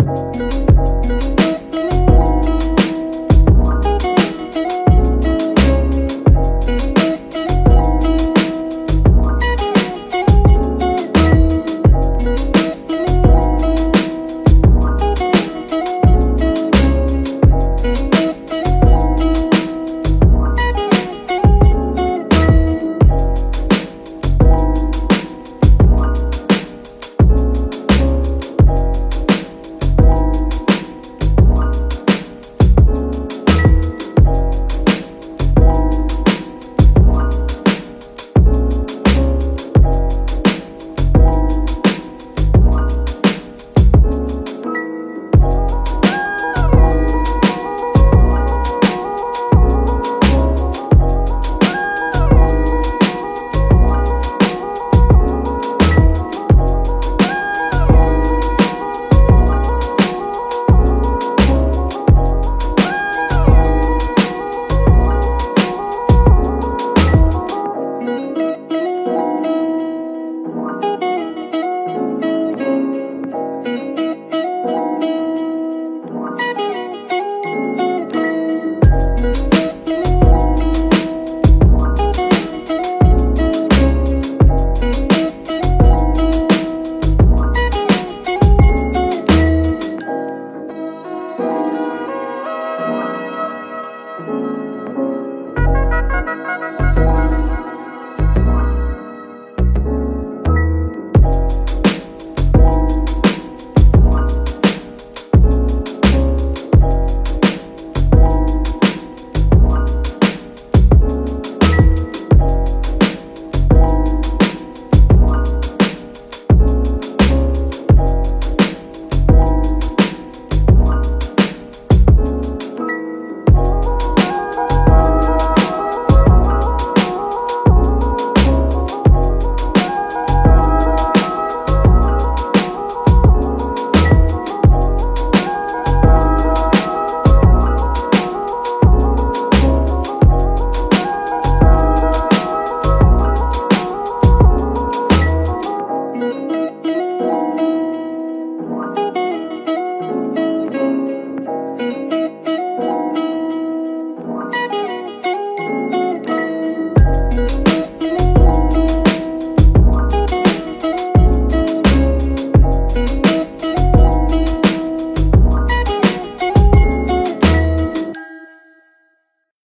[0.00, 0.39] Bye.